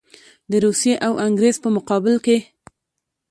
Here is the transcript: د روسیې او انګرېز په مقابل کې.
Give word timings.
د 0.51 0.53
روسیې 0.65 0.95
او 1.07 1.13
انګرېز 1.25 1.55
په 1.63 1.69
مقابل 1.77 2.15
کې. 2.25 2.37